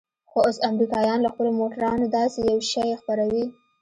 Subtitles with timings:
[0.29, 3.45] خو اوس امريکايان له خپلو موټرانو داسې يو شى خپروي.